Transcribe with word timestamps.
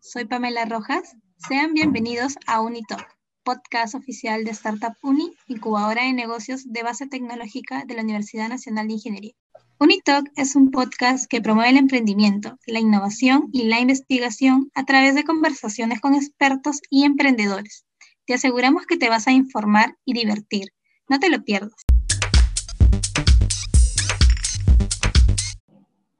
soy 0.00 0.24
Pamela 0.26 0.64
Rojas. 0.64 1.16
Sean 1.48 1.74
bienvenidos 1.74 2.36
a 2.46 2.60
Unitalk, 2.60 3.06
podcast 3.42 3.94
oficial 3.94 4.44
de 4.44 4.52
Startup 4.52 4.94
Uni, 5.02 5.32
incubadora 5.48 6.04
de 6.04 6.12
negocios 6.12 6.72
de 6.72 6.82
base 6.82 7.06
tecnológica 7.06 7.84
de 7.84 7.94
la 7.94 8.02
Universidad 8.02 8.48
Nacional 8.48 8.86
de 8.86 8.94
Ingeniería. 8.94 9.32
Unitalk 9.80 10.30
es 10.36 10.54
un 10.56 10.70
podcast 10.70 11.26
que 11.28 11.40
promueve 11.40 11.70
el 11.70 11.76
emprendimiento, 11.78 12.58
la 12.66 12.80
innovación 12.80 13.48
y 13.52 13.64
la 13.64 13.80
investigación 13.80 14.70
a 14.74 14.84
través 14.84 15.14
de 15.14 15.24
conversaciones 15.24 16.00
con 16.00 16.14
expertos 16.14 16.80
y 16.88 17.04
emprendedores. 17.04 17.84
Te 18.24 18.34
aseguramos 18.34 18.86
que 18.86 18.96
te 18.96 19.08
vas 19.08 19.26
a 19.26 19.32
informar 19.32 19.96
y 20.04 20.12
divertir. 20.12 20.68
No 21.08 21.18
te 21.18 21.28
lo 21.28 21.42
pierdas. 21.42 21.85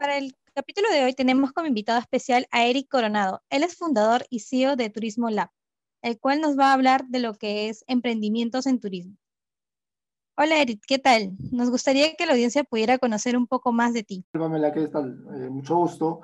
Para 0.06 0.18
el 0.18 0.36
capítulo 0.54 0.88
de 0.92 1.02
hoy 1.02 1.14
tenemos 1.14 1.50
como 1.50 1.66
invitado 1.66 1.98
especial 1.98 2.46
a 2.52 2.64
Eric 2.64 2.86
Coronado. 2.88 3.42
Él 3.50 3.64
es 3.64 3.76
fundador 3.76 4.24
y 4.30 4.38
CEO 4.38 4.76
de 4.76 4.88
Turismo 4.88 5.30
Lab, 5.30 5.50
el 6.00 6.20
cual 6.20 6.40
nos 6.40 6.56
va 6.56 6.70
a 6.70 6.74
hablar 6.74 7.06
de 7.08 7.18
lo 7.18 7.34
que 7.34 7.68
es 7.68 7.82
emprendimientos 7.88 8.68
en 8.68 8.78
turismo. 8.78 9.16
Hola 10.36 10.62
Eric, 10.62 10.80
¿qué 10.86 11.00
tal? 11.00 11.32
Nos 11.50 11.70
gustaría 11.70 12.14
que 12.14 12.24
la 12.24 12.34
audiencia 12.34 12.62
pudiera 12.62 12.98
conocer 12.98 13.36
un 13.36 13.48
poco 13.48 13.72
más 13.72 13.94
de 13.94 14.04
ti. 14.04 14.24
Pamela, 14.30 14.72
¿qué 14.72 14.86
tal? 14.86 15.26
Eh, 15.34 15.50
mucho 15.50 15.74
gusto. 15.74 16.20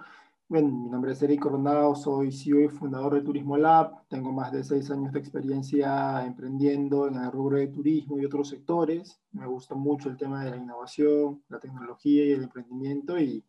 Bueno, 0.47 0.69
mi 0.69 0.89
nombre 0.89 1.11
es 1.11 1.23
Eric 1.25 1.41
Coronado, 1.41 1.97
soy 1.97 2.31
CEO 2.31 2.61
y 2.61 2.69
fundador 2.69 3.15
de 3.15 3.23
Turismo 3.23 3.57
Lab. 3.57 4.07
Tengo 4.07 4.31
más 4.31 4.53
de 4.53 4.63
seis 4.63 4.89
años 4.93 5.13
de 5.13 5.19
experiencia 5.19 6.25
emprendiendo 6.25 7.09
en 7.09 7.17
el 7.17 7.33
rubro 7.33 7.57
de 7.57 7.67
turismo 7.67 8.17
y 8.21 8.27
otros 8.27 8.49
sectores. 8.49 9.21
Me 9.33 9.49
gusta 9.49 9.75
mucho 9.75 10.09
el 10.09 10.17
tema 10.17 10.45
de 10.45 10.53
la 10.53 10.57
innovación, 10.57 11.43
la 11.49 11.59
tecnología 11.59 12.25
y 12.25 12.31
el 12.31 12.45
emprendimiento 12.45 13.19
y 13.19 13.45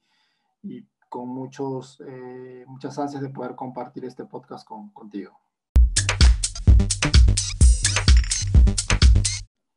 y 0.64 0.88
con 1.10 1.30
muchos, 1.30 2.02
eh, 2.08 2.66
muchas 2.68 2.98
ansias 2.98 3.22
de 3.22 3.30
poder 3.30 3.56
compartir 3.56 4.06
este 4.06 4.26
podcast 4.26 4.68
con, 4.68 4.90
contigo. 4.92 5.38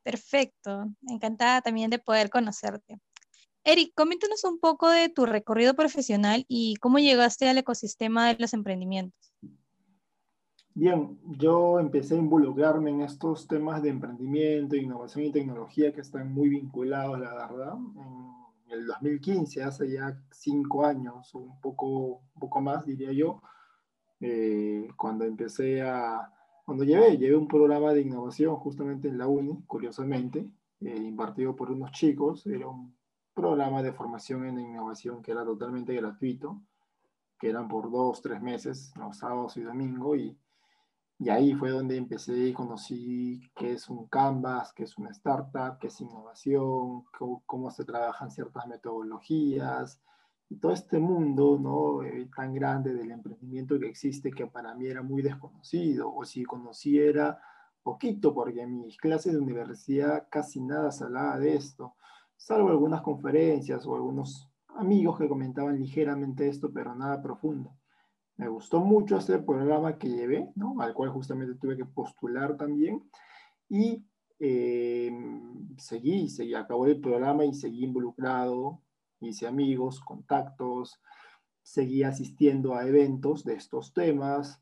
Perfecto, 0.03 0.87
encantada 1.09 1.61
también 1.61 1.91
de 1.91 1.98
poder 1.98 2.31
conocerte. 2.31 2.98
Eric, 3.64 3.92
coméntanos 3.97 4.45
un 4.45 4.61
poco 4.61 4.89
de 4.89 5.09
tu 5.09 5.27
recorrido 5.27 5.75
profesional 5.75 6.45
y 6.47 6.77
cómo 6.77 7.01
llegaste 7.01 7.48
al 7.48 7.59
ecosistema 7.59 8.29
de 8.29 8.37
los 8.39 8.55
emprendimientos. 8.55 9.34
Bien, 10.73 11.19
yo 11.25 11.81
empecé 11.81 12.14
a 12.14 12.19
involucrarme 12.19 12.91
en 12.91 13.01
estos 13.01 13.48
temas 13.48 13.83
de 13.83 13.89
emprendimiento, 13.89 14.77
innovación 14.77 15.25
y 15.25 15.33
tecnología 15.33 15.92
que 15.92 16.03
están 16.03 16.33
muy 16.33 16.51
vinculados, 16.51 17.19
la 17.19 17.34
verdad, 17.34 17.75
en 17.75 18.45
en 18.67 18.72
el 18.72 18.86
2015, 18.86 19.62
hace 19.62 19.91
ya 19.91 20.20
cinco 20.31 20.84
años, 20.84 21.34
un 21.34 21.61
poco, 21.61 22.22
un 22.34 22.41
poco 22.41 22.61
más, 22.61 22.84
diría 22.86 23.12
yo, 23.12 23.41
eh, 24.20 24.89
cuando 24.97 25.25
empecé 25.25 25.83
a, 25.83 26.33
cuando 26.64 26.84
llevé, 26.84 27.17
llevé 27.17 27.36
un 27.36 27.48
programa 27.48 27.92
de 27.92 28.03
innovación 28.03 28.56
justamente 28.56 29.08
en 29.08 29.19
la 29.19 29.28
UNI, 29.28 29.64
curiosamente, 29.67 30.48
eh, 30.81 30.97
impartido 30.97 31.55
por 31.55 31.70
unos 31.70 31.92
chicos, 31.92 32.47
era 32.47 32.67
un 32.67 32.97
programa 33.34 33.83
de 33.83 33.92
formación 33.92 34.47
en 34.47 34.58
innovación 34.58 35.23
que 35.23 35.33
era 35.33 35.45
totalmente 35.45 35.95
gratuito, 35.95 36.62
que 37.39 37.51
eran 37.51 37.69
por 37.69 37.91
dos, 37.91 38.23
tres 38.23 38.41
meses, 38.41 38.92
los 38.97 39.19
sábados 39.19 39.56
y 39.58 39.62
domingos, 39.62 40.19
y 40.19 40.39
y 41.19 41.31
ahí 41.31 41.55
fue 41.55 41.70
donde 41.70 41.97
empecé 41.97 42.48
y 42.48 42.53
conocí 42.53 43.41
qué 43.55 43.72
es 43.72 43.89
un 43.89 44.06
Canvas, 44.06 44.72
qué 44.75 44.84
es 44.84 44.98
una 44.98 45.11
startup, 45.11 45.78
qué 45.81 45.86
es 45.86 46.00
innovación, 46.00 47.05
cómo, 47.47 47.70
se 47.70 47.84
trabajan 47.84 48.30
ciertas 48.30 48.67
metodologías 48.67 50.01
y 50.48 50.57
todo 50.57 50.73
este 50.73 50.98
mundo 50.98 51.58
¿no? 51.58 52.02
Eh, 52.02 52.29
tan 52.35 52.52
grande 52.52 52.92
del 52.92 53.11
emprendimiento 53.11 53.79
que 53.80 53.89
existe 53.89 54.30
que 54.30 54.46
para 54.46 54.74
mí 54.74 54.86
era 54.86 55.02
muy 55.02 55.23
desconocido 55.23 56.14
o 56.14 56.24
si 56.24 56.45
conociera 56.45 57.41
poquito 57.83 58.35
porque 58.35 58.62
en 58.62 58.80
mis 58.80 58.98
clases 58.98 59.33
de 59.33 59.39
universidad 59.39 60.29
casi 60.30 60.61
nada 60.61 60.91
se 60.91 61.05
hablaba 61.05 61.39
de 61.39 61.55
esto, 61.55 61.95
salvo 62.36 62.68
algunas 62.68 63.01
conferencias 63.01 63.86
o 63.86 63.95
algunos 63.95 64.51
amigos 64.77 65.18
que 65.18 65.29
comentaban 65.29 65.79
ligeramente 65.79 66.48
esto, 66.48 66.70
pero 66.73 66.95
nada 66.95 67.23
profundo. 67.23 67.74
Me 68.36 68.48
gustó 68.48 68.80
mucho 68.80 69.17
este 69.17 69.39
programa 69.39 69.98
que 69.98 70.08
llevé, 70.08 70.51
¿no? 70.55 70.80
al 70.80 70.92
cual 70.92 71.11
justamente 71.11 71.58
tuve 71.58 71.77
que 71.77 71.86
postular 71.86 72.57
también. 72.57 73.02
Y 73.69 74.05
eh, 74.39 75.11
seguí, 75.79 76.29
seguí, 76.29 76.55
acabó 76.55 76.86
el 76.86 77.01
programa 77.01 77.45
y 77.45 77.55
seguí 77.55 77.85
involucrado, 77.85 78.83
hice 79.20 79.47
amigos, 79.47 80.01
contactos, 80.01 81.01
seguí 81.63 82.02
asistiendo 82.02 82.74
a 82.74 82.86
eventos 82.86 83.42
de 83.45 83.55
estos 83.55 83.95
temas, 83.95 84.61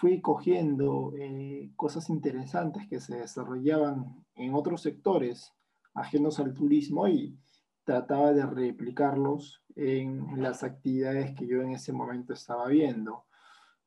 fui 0.00 0.20
cogiendo 0.20 1.12
eh, 1.18 1.70
cosas 1.76 2.10
interesantes 2.10 2.86
que 2.88 3.00
se 3.00 3.16
desarrollaban 3.16 4.24
en 4.34 4.54
otros 4.54 4.82
sectores 4.82 5.54
ajenos 5.94 6.38
al 6.38 6.52
turismo 6.52 7.08
y 7.08 7.38
trataba 7.84 8.32
de 8.32 8.44
replicarlos 8.44 9.62
en 9.76 10.42
las 10.42 10.64
actividades 10.64 11.34
que 11.34 11.46
yo 11.46 11.62
en 11.62 11.72
ese 11.72 11.92
momento 11.92 12.32
estaba 12.32 12.66
viendo. 12.68 13.26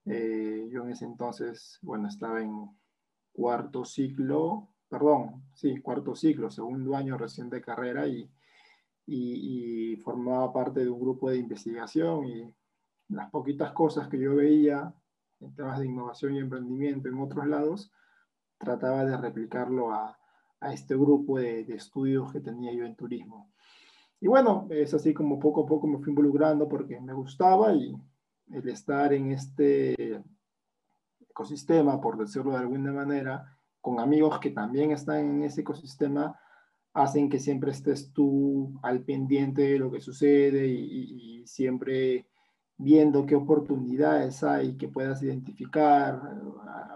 Eh, 0.05 0.69
yo 0.71 0.83
en 0.83 0.91
ese 0.91 1.05
entonces, 1.05 1.79
bueno, 1.81 2.07
estaba 2.07 2.41
en 2.41 2.69
cuarto 3.33 3.83
ciclo, 3.85 4.69
perdón, 4.87 5.43
sí, 5.53 5.81
cuarto 5.81 6.15
ciclo, 6.15 6.49
segundo 6.49 6.95
año 6.95 7.17
recién 7.17 7.49
de 7.49 7.61
carrera 7.61 8.07
y, 8.07 8.31
y, 9.05 9.95
formaba 9.97 10.53
parte 10.53 10.81
de 10.81 10.89
un 10.89 10.99
grupo 10.99 11.29
de 11.29 11.37
investigación 11.37 12.25
y 12.25 12.55
las 13.09 13.29
poquitas 13.31 13.71
cosas 13.73 14.07
que 14.07 14.19
yo 14.19 14.35
veía 14.35 14.93
en 15.39 15.55
temas 15.55 15.79
de 15.79 15.87
innovación 15.87 16.35
y 16.35 16.39
emprendimiento 16.39 17.09
en 17.09 17.19
otros 17.19 17.47
lados, 17.47 17.91
trataba 18.57 19.05
de 19.05 19.17
replicarlo 19.17 19.91
a, 19.91 20.17
a 20.59 20.73
este 20.73 20.95
grupo 20.95 21.39
de, 21.39 21.63
de, 21.65 21.75
estudios 21.75 22.31
que 22.31 22.41
tenía 22.41 22.73
yo 22.73 22.85
en 22.85 22.95
turismo. 22.95 23.51
Y 24.21 24.27
bueno, 24.27 24.67
es 24.69 24.93
así 24.93 25.13
como 25.13 25.39
poco 25.39 25.63
a 25.63 25.65
poco 25.65 25.87
me 25.87 25.99
fui 25.99 26.09
involucrando 26.09 26.67
porque 26.67 26.99
me 26.99 27.13
gustaba 27.13 27.73
y 27.73 27.95
el 28.51 28.67
estar 28.69 29.13
en 29.13 29.31
este 29.31 30.21
ecosistema, 31.29 32.01
por 32.01 32.17
decirlo 32.17 32.51
de 32.51 32.57
alguna 32.57 32.91
manera, 32.91 33.57
con 33.79 33.99
amigos 33.99 34.39
que 34.39 34.51
también 34.51 34.91
están 34.91 35.19
en 35.19 35.43
ese 35.43 35.61
ecosistema, 35.61 36.37
hacen 36.93 37.29
que 37.29 37.39
siempre 37.39 37.71
estés 37.71 38.11
tú 38.11 38.77
al 38.81 39.03
pendiente 39.03 39.61
de 39.61 39.79
lo 39.79 39.91
que 39.91 40.01
sucede 40.01 40.67
y, 40.67 41.39
y 41.41 41.47
siempre 41.47 42.27
viendo 42.77 43.25
qué 43.25 43.35
oportunidades 43.35 44.43
hay 44.43 44.75
que 44.75 44.87
puedas 44.87 45.21
identificar 45.21 46.21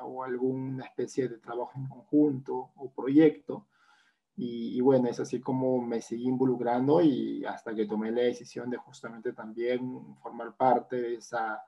o 0.04 0.24
alguna 0.24 0.86
especie 0.86 1.28
de 1.28 1.38
trabajo 1.38 1.72
en 1.76 1.88
conjunto 1.88 2.72
o 2.76 2.92
proyecto 2.92 3.68
y, 4.36 4.82
bueno, 4.82 5.10
es 5.10 5.20
así 5.20 5.40
como 5.40 5.80
me 5.80 6.02
seguí 6.02 6.28
involucrando 6.28 7.02
y 7.02 7.46
hasta 7.46 7.76
que 7.76 7.86
tomé 7.86 8.12
la 8.12 8.24
decisión 8.24 8.70
de 8.70 8.78
justamente 8.78 9.32
también 9.32 10.16
formar 10.24 10.56
parte 10.56 10.96
de 10.96 11.16
esa 11.16 11.64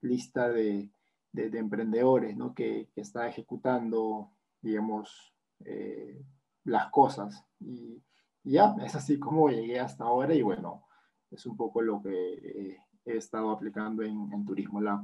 lista 0.00 0.48
de, 0.48 0.90
de, 1.32 1.58
emprendedores 1.58 2.36
¿no? 2.36 2.54
que, 2.54 2.88
que, 2.94 3.00
está 3.00 3.26
ejecutando, 3.26 4.30
digamos, 4.60 5.34
eh, 5.64 6.22
las 6.64 6.88
cosas. 6.90 7.44
Y, 7.58 8.00
ya, 8.44 8.76
es 8.84 8.94
así 8.94 9.18
como 9.18 9.48
llegué 9.48 9.80
hasta 9.80 10.04
ahora 10.04 10.34
y 10.34 10.42
bueno, 10.42 10.84
es 11.30 11.46
un 11.46 11.56
poco 11.56 11.82
lo 11.82 12.00
que 12.00 12.78
he 13.04 13.16
estado 13.16 13.50
aplicando 13.50 14.02
en, 14.02 14.32
en 14.32 14.44
Turismo 14.44 14.80
Lab. 14.80 15.02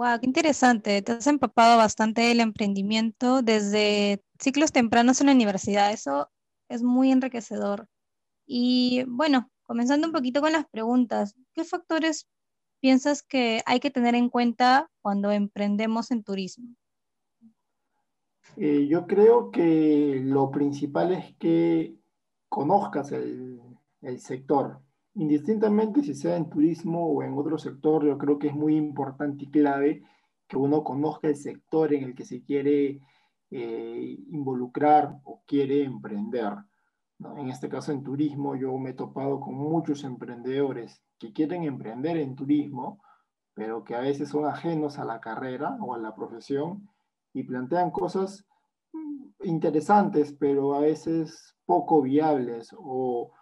Wow, 0.00 0.18
qué 0.18 0.26
interesante. 0.26 1.02
Te 1.02 1.12
has 1.12 1.26
empapado 1.26 1.76
bastante 1.76 2.22
del 2.22 2.40
emprendimiento 2.40 3.42
desde 3.42 4.24
ciclos 4.38 4.72
tempranos 4.72 5.20
en 5.20 5.26
la 5.26 5.34
universidad. 5.34 5.92
Eso 5.92 6.30
es 6.70 6.82
muy 6.82 7.12
enriquecedor. 7.12 7.86
Y 8.46 9.04
bueno, 9.06 9.50
comenzando 9.62 10.06
un 10.06 10.14
poquito 10.14 10.40
con 10.40 10.52
las 10.52 10.66
preguntas, 10.70 11.34
¿qué 11.52 11.64
factores 11.64 12.26
piensas 12.80 13.22
que 13.22 13.60
hay 13.66 13.78
que 13.78 13.90
tener 13.90 14.14
en 14.14 14.30
cuenta 14.30 14.90
cuando 15.02 15.32
emprendemos 15.32 16.10
en 16.12 16.24
turismo? 16.24 16.74
Eh, 18.56 18.86
yo 18.88 19.06
creo 19.06 19.50
que 19.50 20.18
lo 20.24 20.50
principal 20.50 21.12
es 21.12 21.36
que 21.36 21.94
conozcas 22.48 23.12
el, 23.12 23.60
el 24.00 24.18
sector, 24.18 24.80
indistintamente 25.14 26.02
si 26.02 26.14
sea 26.14 26.36
en 26.36 26.48
turismo 26.48 27.06
o 27.06 27.22
en 27.22 27.36
otro 27.36 27.58
sector, 27.58 28.04
yo 28.04 28.16
creo 28.18 28.38
que 28.38 28.48
es 28.48 28.54
muy 28.54 28.76
importante 28.76 29.44
y 29.44 29.50
clave 29.50 30.02
que 30.46 30.56
uno 30.56 30.82
conozca 30.82 31.28
el 31.28 31.36
sector 31.36 31.92
en 31.94 32.04
el 32.04 32.14
que 32.14 32.24
se 32.24 32.42
quiere 32.42 33.00
eh, 33.50 34.18
involucrar 34.28 35.16
o 35.24 35.42
quiere 35.46 35.84
emprender. 35.84 36.54
En 37.36 37.48
este 37.50 37.68
caso, 37.68 37.92
en 37.92 38.02
turismo, 38.02 38.56
yo 38.56 38.76
me 38.78 38.90
he 38.90 38.94
topado 38.94 39.40
con 39.40 39.54
muchos 39.54 40.04
emprendedores 40.04 41.02
que 41.18 41.32
quieren 41.32 41.64
emprender 41.64 42.16
en 42.16 42.34
turismo, 42.34 43.02
pero 43.52 43.84
que 43.84 43.94
a 43.94 44.00
veces 44.00 44.30
son 44.30 44.46
ajenos 44.46 44.98
a 44.98 45.04
la 45.04 45.20
carrera 45.20 45.76
o 45.80 45.94
a 45.94 45.98
la 45.98 46.14
profesión 46.14 46.88
y 47.32 47.42
plantean 47.42 47.90
cosas 47.90 48.46
mm, 48.92 49.44
interesantes, 49.44 50.32
pero 50.32 50.74
a 50.74 50.80
veces 50.80 51.54
poco 51.66 52.00
viables 52.00 52.74
o 52.76 53.32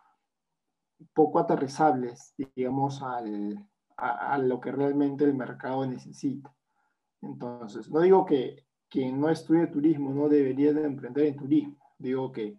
poco 1.14 1.38
aterrizables, 1.38 2.34
digamos, 2.36 3.02
al, 3.02 3.66
a, 3.96 4.38
lo 4.38 4.60
que 4.60 4.72
realmente 4.72 5.24
el 5.24 5.34
mercado 5.34 5.86
necesita. 5.86 6.54
Entonces, 7.20 7.90
no 7.90 8.00
digo 8.00 8.24
que 8.24 8.64
quien 8.88 9.20
no 9.20 9.28
estudie 9.28 9.66
turismo 9.66 10.12
no 10.12 10.28
debería 10.28 10.72
de 10.72 10.84
emprender 10.84 11.26
en 11.26 11.36
turismo. 11.36 11.76
Digo 11.98 12.32
que 12.32 12.56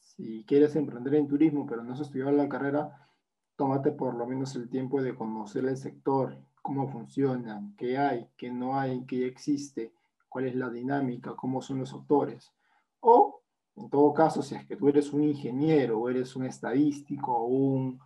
si 0.00 0.44
quieres 0.46 0.76
emprender 0.76 1.14
en 1.16 1.28
turismo, 1.28 1.66
pero 1.66 1.82
no 1.82 1.92
has 1.92 2.00
estudiado 2.00 2.32
la 2.32 2.48
carrera, 2.48 3.08
tómate 3.56 3.92
por 3.92 4.14
lo 4.14 4.26
menos 4.26 4.54
el 4.56 4.68
tiempo 4.68 5.02
de 5.02 5.14
conocer 5.14 5.64
el 5.64 5.76
sector, 5.76 6.38
cómo 6.62 6.88
funciona, 6.88 7.62
qué 7.76 7.98
hay, 7.98 8.28
qué 8.36 8.50
no 8.50 8.78
hay, 8.78 9.04
qué 9.06 9.26
existe, 9.26 9.92
cuál 10.28 10.46
es 10.46 10.54
la 10.54 10.70
dinámica, 10.70 11.34
cómo 11.34 11.60
son 11.62 11.80
los 11.80 11.92
autores. 11.92 12.52
O, 13.00 13.37
en 13.80 13.90
todo 13.90 14.12
caso, 14.12 14.42
si 14.42 14.54
es 14.54 14.66
que 14.66 14.76
tú 14.76 14.88
eres 14.88 15.12
un 15.12 15.22
ingeniero 15.22 15.98
o 15.98 16.08
eres 16.08 16.34
un 16.36 16.44
estadístico 16.44 17.32
o 17.32 17.46
un 17.46 18.00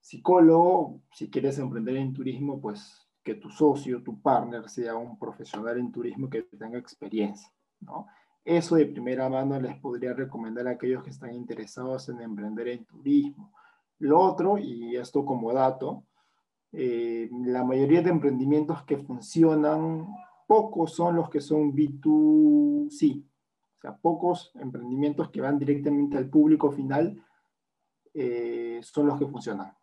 psicólogo, 0.00 1.00
si 1.12 1.30
quieres 1.30 1.58
emprender 1.58 1.96
en 1.96 2.12
turismo, 2.12 2.60
pues 2.60 3.06
que 3.22 3.34
tu 3.34 3.50
socio, 3.50 4.02
tu 4.02 4.20
partner, 4.20 4.68
sea 4.68 4.96
un 4.96 5.18
profesional 5.18 5.78
en 5.78 5.92
turismo 5.92 6.28
que 6.28 6.42
tenga 6.42 6.78
experiencia, 6.78 7.52
¿no? 7.80 8.06
Eso 8.44 8.76
de 8.76 8.86
primera 8.86 9.28
mano 9.28 9.60
les 9.60 9.76
podría 9.78 10.14
recomendar 10.14 10.66
a 10.66 10.72
aquellos 10.72 11.04
que 11.04 11.10
están 11.10 11.34
interesados 11.34 12.08
en 12.08 12.22
emprender 12.22 12.68
en 12.68 12.86
turismo. 12.86 13.52
Lo 13.98 14.18
otro, 14.18 14.56
y 14.56 14.96
esto 14.96 15.26
como 15.26 15.52
dato, 15.52 16.04
eh, 16.72 17.28
la 17.44 17.64
mayoría 17.64 18.00
de 18.00 18.10
emprendimientos 18.10 18.82
que 18.84 18.96
funcionan, 18.96 20.06
pocos 20.46 20.94
son 20.94 21.16
los 21.16 21.28
que 21.28 21.40
son 21.40 21.74
B2C. 21.74 23.22
O 23.80 23.82
sea, 23.82 23.96
pocos 23.96 24.52
emprendimientos 24.54 25.30
que 25.30 25.40
van 25.40 25.58
directamente 25.58 26.16
al 26.16 26.28
público 26.28 26.70
final 26.70 27.20
eh, 28.14 28.80
son 28.82 29.06
los 29.06 29.18
que 29.18 29.26
funcionan. 29.26 29.74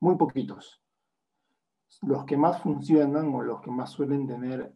Muy 0.00 0.16
poquitos 0.16 0.82
los 2.02 2.24
que 2.24 2.36
más 2.36 2.60
funcionan 2.60 3.34
o 3.34 3.42
los 3.42 3.60
que 3.60 3.70
más 3.70 3.90
suelen 3.90 4.26
tener 4.26 4.72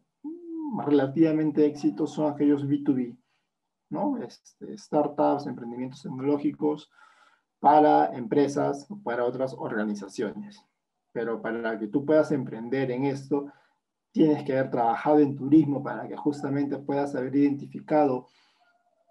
relativamente 0.87 1.67
éxito 1.67 2.07
son 2.07 2.33
aquellos 2.33 2.67
B2B, 2.67 3.19
¿no? 3.91 4.17
Este, 4.19 4.77
startups, 4.79 5.47
emprendimientos 5.47 6.03
tecnológicos 6.03 6.91
para 7.59 8.17
empresas 8.17 8.87
o 8.89 9.03
para 9.03 9.25
otras 9.25 9.55
organizaciones. 9.55 10.65
Pero 11.13 11.43
para 11.43 11.79
que 11.79 11.89
tú 11.89 12.05
puedas 12.05 12.31
emprender 12.31 12.91
en 12.93 13.05
esto, 13.05 13.53
tienes 14.13 14.45
que 14.45 14.53
haber 14.53 14.71
trabajado 14.71 15.19
en 15.19 15.37
turismo 15.37 15.83
para 15.83 16.07
que 16.09 16.17
justamente 16.17 16.79
puedas 16.79 17.15
haber 17.15 17.35
identificado 17.35 18.29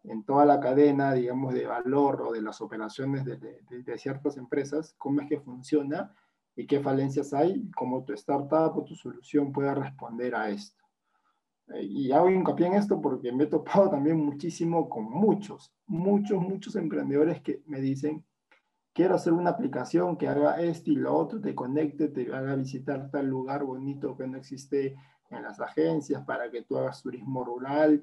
en 0.10 0.24
toda 0.24 0.44
la 0.44 0.60
cadena, 0.60 1.14
digamos, 1.14 1.54
de 1.54 1.68
valor 1.68 2.24
o 2.24 2.32
de 2.32 2.42
las 2.42 2.62
operaciones 2.62 3.24
de, 3.26 3.98
ciertas 3.98 4.38
empresas, 4.38 4.96
cómo 4.98 5.22
es 5.22 5.28
que 5.28 5.40
funciona 5.40 6.12
y 6.56 6.66
qué 6.66 6.80
falencias 6.80 7.32
hay, 7.32 7.70
cómo 7.76 8.04
tu 8.04 8.14
startup 8.14 8.76
o 8.76 8.84
tu 8.84 8.96
solución 8.96 9.52
puede 9.52 9.74
responder 9.76 10.34
a 10.34 10.50
esto. 10.50 10.84
Eh, 11.68 11.84
y 11.84 12.12
hago 12.12 12.28
hincapié 12.28 12.68
en 12.68 12.74
esto 12.74 13.00
porque 13.00 13.32
me 13.32 13.44
he 13.44 13.48
topado 13.48 13.92
también 13.92 14.18
muchísimo 14.18 14.90
con 14.90 15.04
muchos, 15.04 15.72
muchos, 15.86 16.42
muchos 16.42 16.76
emprendedores 16.76 17.42
que 17.42 17.62
me 17.68 17.80
dicen, 17.80 18.26
quiero 18.94 19.14
hacer 19.14 19.34
una 19.34 19.52
aplicación 19.52 20.18
que 20.18 20.28
haga 20.28 20.60
esto 20.60 20.90
y 20.90 20.96
lo 20.96 21.16
otro, 21.16 21.40
te 21.40 21.54
conecte, 21.54 22.08
te 22.08 22.34
haga 22.34 22.56
visitar 22.56 23.12
tal 23.12 23.28
lugar 23.28 23.64
bonito 23.64 24.18
que 24.18 24.26
no 24.26 24.38
existe 24.38 24.96
en 25.30 25.44
las 25.44 25.60
agencias 25.60 26.26
para 26.26 26.50
que 26.50 26.64
tú 26.64 26.78
hagas 26.78 27.04
turismo 27.04 27.44
rural. 27.44 28.02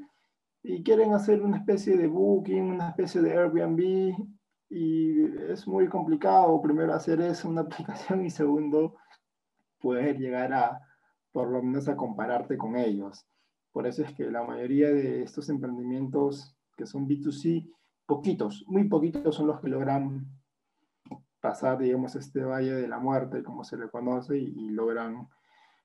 Y 0.68 0.82
quieren 0.82 1.12
hacer 1.14 1.42
una 1.42 1.58
especie 1.58 1.96
de 1.96 2.08
booking, 2.08 2.72
una 2.72 2.88
especie 2.88 3.20
de 3.20 3.38
Airbnb, 3.38 4.16
y 4.68 5.24
es 5.48 5.64
muy 5.68 5.88
complicado 5.88 6.60
primero 6.60 6.92
hacer 6.92 7.20
eso, 7.20 7.48
una 7.48 7.60
aplicación, 7.62 8.26
y 8.26 8.30
segundo, 8.30 8.96
poder 9.80 10.18
llegar 10.18 10.52
a, 10.52 10.80
por 11.30 11.50
lo 11.50 11.62
menos, 11.62 11.86
a 11.86 11.94
compararte 11.94 12.58
con 12.58 12.74
ellos. 12.74 13.24
Por 13.70 13.86
eso 13.86 14.02
es 14.02 14.12
que 14.12 14.28
la 14.28 14.42
mayoría 14.42 14.88
de 14.88 15.22
estos 15.22 15.48
emprendimientos 15.50 16.56
que 16.76 16.84
son 16.84 17.06
B2C, 17.06 17.72
poquitos, 18.04 18.64
muy 18.66 18.88
poquitos 18.88 19.36
son 19.36 19.46
los 19.46 19.60
que 19.60 19.69
logran 19.69 20.26
pasar, 21.40 21.78
digamos, 21.78 22.16
este 22.16 22.42
valle 22.42 22.72
de 22.72 22.88
la 22.88 22.98
muerte, 22.98 23.44
como 23.44 23.62
se 23.62 23.76
le 23.76 23.88
conoce, 23.88 24.36
y, 24.36 24.52
y 24.56 24.70
logran 24.70 25.28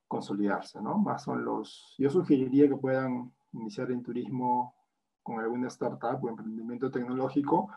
consolidarse, 0.07 0.81
¿no? 0.81 0.97
Más 0.97 1.21
son 1.21 1.45
los, 1.45 1.93
yo 1.99 2.09
sugeriría 2.09 2.67
que 2.67 2.77
puedan 2.77 3.31
iniciar 3.53 3.91
en 3.91 4.03
turismo 4.03 4.75
con 5.23 5.39
alguna 5.39 5.67
startup 5.67 6.23
o 6.23 6.29
emprendimiento 6.29 6.89
tecnológico, 6.89 7.69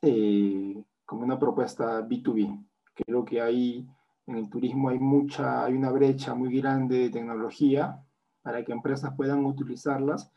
eh, 0.00 0.84
como 1.04 1.24
una 1.24 1.38
propuesta 1.38 2.00
B2B. 2.02 2.64
Creo 2.94 3.24
que 3.24 3.40
hay, 3.40 3.88
en 4.26 4.36
el 4.36 4.48
turismo 4.48 4.88
hay 4.88 4.98
mucha, 4.98 5.64
hay 5.64 5.74
una 5.74 5.90
brecha 5.90 6.34
muy 6.34 6.56
grande 6.56 6.98
de 6.98 7.10
tecnología 7.10 8.02
para 8.42 8.64
que 8.64 8.72
empresas 8.72 9.14
puedan 9.16 9.44
utilizarlas 9.44 10.30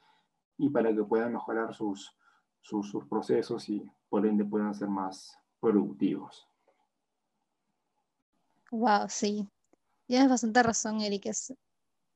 y 0.58 0.70
para 0.70 0.94
que 0.94 1.04
puedan 1.04 1.34
mejorar 1.34 1.74
sus, 1.74 2.16
sus, 2.62 3.06
procesos 3.08 3.70
y 3.70 3.90
por 4.10 4.26
ende 4.26 4.46
puedan 4.46 4.74
ser 4.74 4.88
más 4.88 5.38
productivos. 5.60 6.48
Wow, 8.72 9.08
sí. 9.08 9.48
Tienes 10.08 10.30
bastante 10.30 10.62
razón, 10.64 11.02
Eric. 11.02 11.28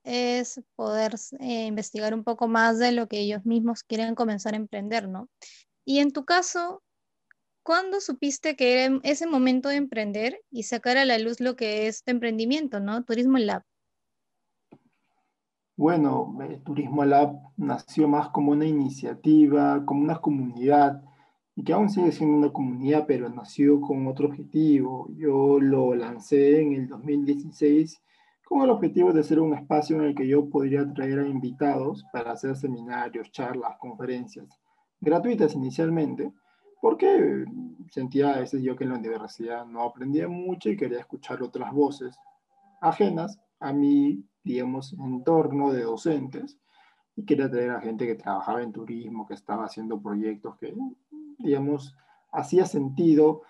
Es 0.09 0.59
poder 0.75 1.13
eh, 1.39 1.67
investigar 1.67 2.15
un 2.15 2.23
poco 2.23 2.47
más 2.47 2.79
de 2.79 2.91
lo 2.91 3.07
que 3.07 3.19
ellos 3.19 3.45
mismos 3.45 3.83
quieren 3.83 4.15
comenzar 4.15 4.55
a 4.55 4.57
emprender, 4.57 5.07
¿no? 5.07 5.29
Y 5.85 5.99
en 5.99 6.11
tu 6.11 6.25
caso, 6.25 6.81
¿cuándo 7.61 8.01
supiste 8.01 8.55
que 8.55 8.73
era 8.73 8.99
ese 9.03 9.27
momento 9.27 9.69
de 9.69 9.75
emprender 9.75 10.41
y 10.49 10.63
sacar 10.63 10.97
a 10.97 11.05
la 11.05 11.19
luz 11.19 11.39
lo 11.39 11.55
que 11.55 11.85
es 11.85 12.03
tu 12.03 12.09
emprendimiento, 12.11 12.79
¿no? 12.79 13.03
Turismo 13.03 13.37
Lab. 13.37 13.61
Bueno, 15.75 16.35
Turismo 16.65 17.05
Lab 17.05 17.39
nació 17.55 18.07
más 18.07 18.29
como 18.29 18.51
una 18.51 18.65
iniciativa, 18.65 19.85
como 19.85 20.01
una 20.01 20.19
comunidad, 20.19 21.03
y 21.55 21.63
que 21.63 21.73
aún 21.73 21.89
sigue 21.89 22.11
siendo 22.11 22.35
una 22.35 22.51
comunidad, 22.51 23.05
pero 23.07 23.29
nació 23.29 23.79
con 23.79 24.07
otro 24.07 24.27
objetivo. 24.27 25.07
Yo 25.15 25.59
lo 25.59 25.93
lancé 25.93 26.61
en 26.61 26.73
el 26.73 26.87
2016 26.87 28.01
con 28.49 28.63
el 28.63 28.71
objetivo 28.71 29.13
de 29.13 29.23
ser 29.23 29.39
un 29.39 29.53
espacio 29.53 29.97
en 29.97 30.05
el 30.05 30.15
que 30.15 30.27
yo 30.27 30.49
podría 30.49 30.91
traer 30.91 31.19
a 31.19 31.27
invitados 31.27 32.03
para 32.11 32.31
hacer 32.31 32.55
seminarios, 32.55 33.31
charlas, 33.31 33.77
conferencias, 33.77 34.47
gratuitas 34.99 35.53
inicialmente, 35.53 36.33
porque 36.81 37.45
sentía 37.91 38.33
a 38.33 38.39
veces 38.39 38.63
yo 38.63 38.75
que 38.75 38.85
en 38.85 38.89
la 38.89 38.97
universidad 38.97 39.67
no 39.67 39.83
aprendía 39.83 40.27
mucho 40.27 40.69
y 40.69 40.77
quería 40.77 40.99
escuchar 40.99 41.43
otras 41.43 41.71
voces 41.71 42.17
ajenas 42.81 43.39
a 43.59 43.71
mi, 43.71 44.25
digamos, 44.43 44.93
entorno 44.93 45.71
de 45.71 45.83
docentes 45.83 46.57
y 47.15 47.25
quería 47.25 47.51
traer 47.51 47.69
a 47.69 47.81
gente 47.81 48.07
que 48.07 48.15
trabajaba 48.15 48.63
en 48.63 48.71
turismo, 48.71 49.27
que 49.27 49.35
estaba 49.35 49.65
haciendo 49.65 50.01
proyectos 50.01 50.57
que, 50.57 50.73
digamos, 51.37 51.95
hacía 52.31 52.65
sentido 52.65 53.43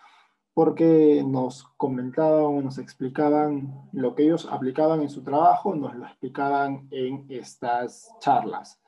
porque 0.53 1.23
nos 1.25 1.63
comentaban 1.77 2.43
o 2.43 2.61
nos 2.61 2.77
explicaban 2.77 3.89
lo 3.93 4.15
que 4.15 4.23
ellos 4.23 4.47
aplicaban 4.51 5.01
en 5.01 5.09
su 5.09 5.23
trabajo, 5.23 5.75
nos 5.75 5.95
lo 5.95 6.05
explicaban 6.05 6.87
en 6.91 7.25
estas 7.29 8.11
charlas. 8.19 8.81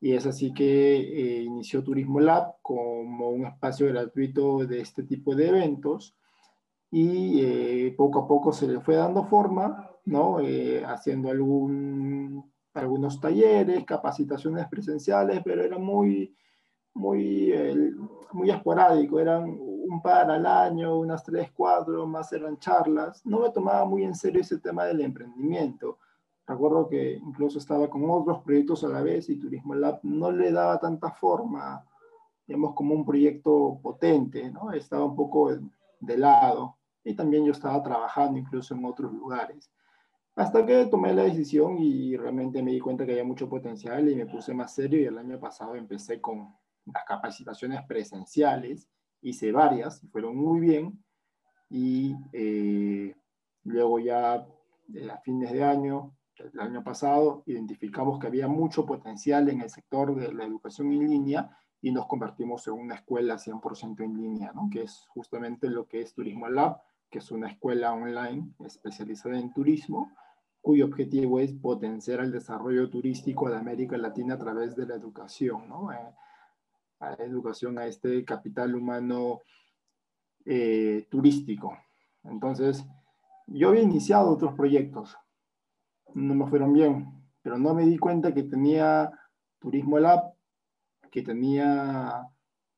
Y 0.00 0.14
es 0.14 0.26
así 0.26 0.54
que 0.54 0.96
eh, 0.96 1.42
inició 1.42 1.84
Turismo 1.84 2.20
Lab 2.20 2.54
como 2.62 3.30
un 3.30 3.44
espacio 3.44 3.88
gratuito 3.88 4.66
de 4.66 4.80
este 4.80 5.02
tipo 5.02 5.34
de 5.34 5.48
eventos 5.48 6.16
y 6.90 7.40
eh, 7.42 7.94
poco 7.96 8.20
a 8.20 8.26
poco 8.26 8.52
se 8.52 8.66
le 8.66 8.80
fue 8.80 8.96
dando 8.96 9.24
forma, 9.24 9.90
¿no? 10.06 10.40
Eh, 10.40 10.82
haciendo 10.86 11.28
algún, 11.28 12.50
algunos 12.72 13.20
talleres, 13.20 13.84
capacitaciones 13.84 14.66
presenciales, 14.68 15.42
pero 15.44 15.62
era 15.62 15.76
muy, 15.76 16.34
muy, 16.94 17.52
muy 18.32 18.50
esporádico, 18.50 19.20
eran 19.20 19.58
un 19.88 20.02
par 20.02 20.30
al 20.30 20.46
año, 20.46 20.98
unas 20.98 21.24
tres, 21.24 21.50
cuatro, 21.52 22.06
más 22.06 22.32
eran 22.32 22.58
charlas. 22.58 23.24
No 23.24 23.40
me 23.40 23.50
tomaba 23.50 23.84
muy 23.84 24.04
en 24.04 24.14
serio 24.14 24.40
ese 24.40 24.58
tema 24.58 24.84
del 24.84 25.00
emprendimiento 25.00 25.98
Recuerdo 26.50 26.88
que 26.88 27.12
incluso 27.12 27.58
estaba 27.58 27.88
con 27.88 28.10
otros 28.10 28.42
proyectos 28.42 28.82
a 28.82 28.88
la 28.88 29.02
vez 29.02 29.28
y 29.28 29.36
Turismo 29.38 29.72
Lab 29.72 30.00
no 30.02 30.32
le 30.32 30.50
daba 30.50 30.80
tanta 30.80 31.12
forma, 31.12 31.86
digamos, 32.44 32.74
como 32.74 32.92
un 32.92 33.04
proyecto 33.04 33.78
potente, 33.80 34.50
¿no? 34.50 34.72
Estaba 34.72 35.04
un 35.04 35.14
poco 35.14 35.56
de 36.00 36.18
lado. 36.18 36.76
Y 37.04 37.14
también 37.14 37.44
yo 37.44 37.52
estaba 37.52 37.80
trabajando 37.84 38.36
incluso 38.36 38.74
en 38.74 38.84
otros 38.84 39.12
lugares. 39.12 39.70
Hasta 40.34 40.66
que 40.66 40.86
tomé 40.86 41.14
la 41.14 41.22
decisión 41.22 41.78
y 41.78 42.16
realmente 42.16 42.64
me 42.64 42.72
di 42.72 42.80
cuenta 42.80 43.06
que 43.06 43.12
había 43.12 43.24
mucho 43.24 43.48
potencial 43.48 44.08
y 44.08 44.16
me 44.16 44.26
puse 44.26 44.52
más 44.52 44.74
serio 44.74 45.00
y 45.00 45.04
el 45.04 45.18
año 45.18 45.38
pasado 45.38 45.76
empecé 45.76 46.20
con 46.20 46.52
las 46.86 47.04
capacitaciones 47.04 47.84
presenciales, 47.86 48.88
hice 49.22 49.52
varias 49.52 50.00
fueron 50.10 50.36
muy 50.36 50.60
bien 50.60 51.02
y 51.68 52.16
eh, 52.32 53.14
luego 53.64 53.98
ya 53.98 54.34
a 54.34 55.18
fines 55.22 55.52
de 55.52 55.62
año 55.62 56.12
el 56.36 56.60
año 56.60 56.82
pasado 56.82 57.42
identificamos 57.46 58.18
que 58.18 58.26
había 58.26 58.48
mucho 58.48 58.86
potencial 58.86 59.48
en 59.48 59.60
el 59.60 59.70
sector 59.70 60.14
de 60.14 60.32
la 60.32 60.44
educación 60.44 60.92
en 60.92 61.08
línea 61.08 61.50
y 61.82 61.92
nos 61.92 62.06
convertimos 62.06 62.66
en 62.66 62.74
una 62.74 62.96
escuela 62.96 63.36
100% 63.36 64.04
en 64.04 64.16
línea, 64.16 64.52
¿no? 64.54 64.68
que 64.70 64.82
es 64.82 65.06
justamente 65.08 65.68
lo 65.68 65.86
que 65.86 66.00
es 66.00 66.14
Turismo 66.14 66.48
Lab, 66.48 66.78
que 67.10 67.18
es 67.18 67.30
una 67.30 67.48
escuela 67.48 67.92
online 67.92 68.52
especializada 68.64 69.38
en 69.38 69.52
turismo, 69.52 70.12
cuyo 70.60 70.86
objetivo 70.86 71.40
es 71.40 71.52
potenciar 71.52 72.20
el 72.20 72.32
desarrollo 72.32 72.90
turístico 72.90 73.48
de 73.48 73.56
América 73.56 73.96
Latina 73.96 74.34
a 74.34 74.38
través 74.38 74.76
de 74.76 74.86
la 74.86 74.94
educación, 74.94 75.68
¿no? 75.68 75.90
Eh, 75.90 76.14
a 77.00 77.14
educación 77.14 77.78
a 77.78 77.86
este 77.86 78.24
capital 78.24 78.74
humano 78.74 79.40
eh, 80.44 81.06
turístico. 81.10 81.76
Entonces, 82.24 82.84
yo 83.46 83.70
había 83.70 83.82
iniciado 83.82 84.30
otros 84.30 84.54
proyectos, 84.54 85.16
no 86.14 86.34
me 86.34 86.46
fueron 86.46 86.72
bien, 86.72 87.08
pero 87.42 87.58
no 87.58 87.74
me 87.74 87.86
di 87.86 87.98
cuenta 87.98 88.34
que 88.34 88.44
tenía 88.44 89.10
Turismo 89.58 89.98
Lab, 89.98 90.34
que 91.10 91.22
tenía 91.22 92.28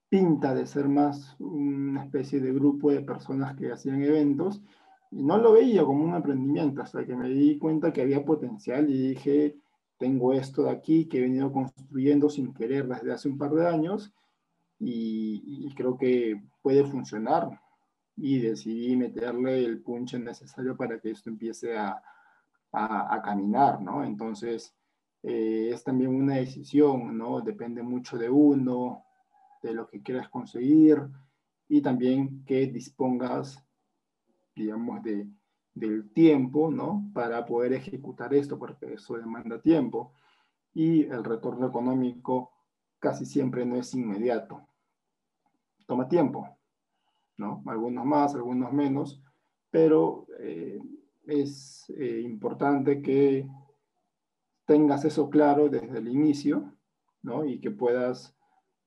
pinta 0.08 0.54
de 0.54 0.66
ser 0.66 0.88
más 0.88 1.36
una 1.38 2.04
especie 2.04 2.40
de 2.40 2.52
grupo 2.52 2.90
de 2.90 3.00
personas 3.00 3.56
que 3.56 3.72
hacían 3.72 4.02
eventos, 4.02 4.62
y 5.10 5.22
no 5.22 5.36
lo 5.38 5.52
veía 5.52 5.84
como 5.84 6.04
un 6.04 6.14
emprendimiento 6.14 6.82
hasta 6.82 7.04
que 7.04 7.14
me 7.14 7.28
di 7.28 7.58
cuenta 7.58 7.92
que 7.92 8.02
había 8.02 8.24
potencial 8.24 8.88
y 8.88 9.08
dije, 9.08 9.56
tengo 10.02 10.32
esto 10.32 10.64
de 10.64 10.70
aquí 10.70 11.04
que 11.04 11.18
he 11.18 11.20
venido 11.20 11.52
construyendo 11.52 12.28
sin 12.28 12.52
querer 12.52 12.88
desde 12.88 13.12
hace 13.12 13.28
un 13.28 13.38
par 13.38 13.52
de 13.52 13.68
años 13.68 14.12
y, 14.80 15.64
y 15.64 15.72
creo 15.76 15.96
que 15.96 16.42
puede 16.60 16.84
funcionar 16.84 17.60
y 18.16 18.40
decidí 18.40 18.96
meterle 18.96 19.64
el 19.64 19.80
punch 19.80 20.14
necesario 20.14 20.76
para 20.76 20.98
que 20.98 21.12
esto 21.12 21.30
empiece 21.30 21.78
a, 21.78 22.02
a, 22.72 23.22
caminar, 23.22 23.80
¿no? 23.80 24.02
Entonces, 24.02 24.74
eh, 25.22 25.70
es 25.72 25.84
también 25.84 26.12
una 26.12 26.34
decisión, 26.34 27.16
¿no? 27.16 27.40
Depende 27.40 27.84
mucho 27.84 28.18
de 28.18 28.28
uno, 28.28 29.04
de 29.62 29.72
lo 29.72 29.86
que 29.86 30.02
quieras 30.02 30.28
conseguir 30.30 30.98
y 31.68 31.80
también 31.80 32.44
que 32.44 32.66
dispongas, 32.66 33.64
digamos, 34.56 35.00
de, 35.04 35.28
del 35.74 36.12
tiempo, 36.12 36.70
¿no? 36.70 37.10
Para 37.14 37.44
poder 37.46 37.72
ejecutar 37.72 38.34
esto, 38.34 38.58
porque 38.58 38.94
eso 38.94 39.16
demanda 39.16 39.60
tiempo 39.60 40.12
y 40.74 41.02
el 41.02 41.24
retorno 41.24 41.66
económico 41.66 42.52
casi 42.98 43.26
siempre 43.26 43.66
no 43.66 43.76
es 43.76 43.94
inmediato. 43.94 44.66
Toma 45.86 46.08
tiempo, 46.08 46.56
¿no? 47.36 47.62
Algunos 47.66 48.04
más, 48.04 48.34
algunos 48.34 48.72
menos, 48.72 49.22
pero 49.70 50.26
eh, 50.38 50.80
es 51.26 51.90
eh, 51.96 52.20
importante 52.22 53.02
que 53.02 53.48
tengas 54.64 55.04
eso 55.04 55.28
claro 55.28 55.68
desde 55.68 55.98
el 55.98 56.08
inicio, 56.08 56.72
¿no? 57.22 57.44
Y 57.44 57.60
que 57.60 57.70
puedas 57.70 58.36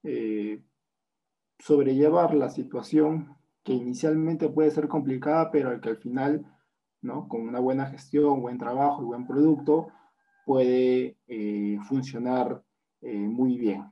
eh, 0.03 0.63
sobrellevar 1.59 2.33
la 2.33 2.49
situación 2.49 3.35
que 3.63 3.73
inicialmente 3.73 4.49
puede 4.49 4.71
ser 4.71 4.87
complicada, 4.87 5.51
pero 5.51 5.79
que 5.81 5.89
al 5.89 5.97
final, 5.97 6.45
¿no? 7.05 7.27
Con 7.27 7.47
una 7.47 7.59
buena 7.59 7.85
gestión, 7.87 8.41
buen 8.41 8.57
trabajo 8.57 9.01
y 9.01 9.05
buen 9.05 9.25
producto, 9.25 9.87
puede 10.45 11.17
eh, 11.27 11.77
funcionar 11.87 12.63
muy 13.01 13.59
bien, 13.59 13.85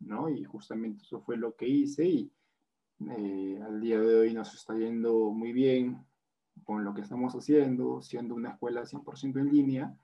¿no? 0.00 0.28
Y 0.28 0.42
justamente 0.42 1.04
eso 1.04 1.20
fue 1.20 1.36
lo 1.36 1.54
que 1.54 1.68
hice 1.68 2.04
y 2.04 2.32
al 3.62 3.80
día 3.80 4.00
de 4.00 4.20
hoy 4.20 4.34
nos 4.34 4.52
está 4.54 4.74
yendo 4.74 5.30
muy 5.30 5.52
bien, 5.52 6.04
con 6.64 6.84
lo 6.84 6.94
que 6.94 7.02
estamos 7.02 7.34
haciendo, 7.34 8.00
siendo 8.00 8.34
una 8.34 8.50
escuela 8.50 8.82
100% 8.82 9.38
en 9.38 9.52
línea 9.52 9.96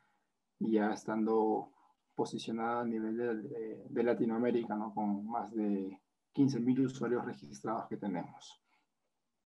y 0.58 0.72
ya 0.72 0.92
estando 0.92 1.72
posicionada 2.14 2.82
a 2.82 2.84
nivel 2.84 3.16
de, 3.16 4.02
Latinoamérica, 4.02 4.74
¿no? 4.76 4.94
con 4.94 5.26
más 5.26 5.50
de 5.52 5.98
15.000 6.34 6.86
usuarios 6.86 7.24
registrados 7.24 7.86
que 7.88 7.96
tenemos. 7.96 8.60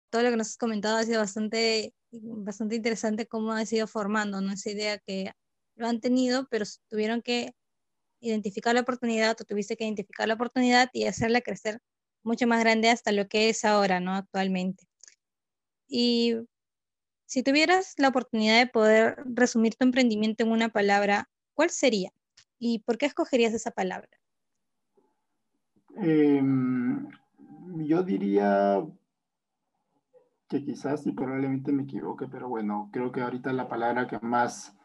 Todo 0.09 0.23
lo 0.23 0.29
que 0.31 0.37
nos 0.37 0.47
has 0.49 0.57
comentado 0.57 0.97
ha 0.97 1.03
sido 1.03 1.19
bastante, 1.19 1.93
bastante 2.21 2.75
interesante 2.75 3.27
cómo 3.27 3.51
ha 3.51 3.65
sido 3.65 3.87
formando 3.87 4.41
¿no? 4.41 4.53
esa 4.53 4.71
idea 4.71 4.97
que 4.99 5.31
lo 5.75 5.87
han 5.87 5.99
tenido, 5.99 6.47
pero 6.49 6.65
tuvieron 6.89 7.21
que 7.21 7.53
identificar 8.19 8.73
la 8.73 8.81
oportunidad, 8.81 9.35
o 9.39 9.45
tuviste 9.45 9.75
que 9.77 9.83
identificar 9.83 10.27
la 10.27 10.35
oportunidad 10.35 10.89
y 10.93 11.05
hacerla 11.05 11.41
crecer 11.41 11.79
mucho 12.23 12.47
más 12.47 12.59
grande 12.59 12.89
hasta 12.89 13.11
lo 13.11 13.27
que 13.27 13.49
es 13.49 13.65
ahora, 13.65 13.99
¿no? 13.99 14.15
Actualmente. 14.15 14.85
Y 15.87 16.35
si 17.25 17.43
tuvieras 17.43 17.93
la 17.97 18.07
oportunidad 18.09 18.59
de 18.59 18.67
poder 18.67 19.17
resumir 19.25 19.75
tu 19.75 19.85
emprendimiento 19.85 20.43
en 20.43 20.51
una 20.51 20.69
palabra, 20.69 21.29
¿cuál 21.53 21.69
sería? 21.69 22.11
¿Y 22.57 22.79
por 22.79 22.97
qué 22.97 23.05
escogerías 23.05 23.53
esa 23.53 23.71
palabra? 23.71 24.09
Em, 25.97 27.07
yo 27.77 28.03
diría 28.03 28.85
que 30.47 30.63
quizás 30.63 31.05
y 31.07 31.11
probablemente 31.11 31.71
me 31.71 31.83
equivoque, 31.83 32.27
pero 32.27 32.47
bueno, 32.49 32.89
creo 32.91 33.11
que 33.11 33.21
ahorita 33.21 33.51
la 33.53 33.67
palabra 33.67 34.07
que 34.07 34.19
más, 34.19 34.75